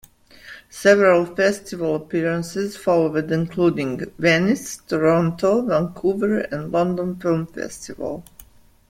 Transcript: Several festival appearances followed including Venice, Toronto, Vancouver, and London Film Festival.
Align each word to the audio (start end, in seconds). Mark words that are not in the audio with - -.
Several 0.71 1.27
festival 1.27 1.93
appearances 1.93 2.75
followed 2.75 3.31
including 3.31 3.99
Venice, 4.17 4.77
Toronto, 4.77 5.61
Vancouver, 5.61 6.39
and 6.39 6.71
London 6.71 7.17
Film 7.19 7.45
Festival. 7.45 8.23